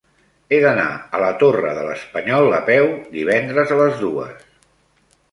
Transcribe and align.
He 0.55 0.59
d'anar 0.61 0.85
a 1.17 1.17
la 1.23 1.27
Torre 1.43 1.73
de 1.79 1.83
l'Espanyol 1.87 2.49
a 2.59 2.61
peu 2.69 2.87
divendres 3.17 3.75
a 3.75 3.77
les 3.83 4.01
dues. 4.05 4.41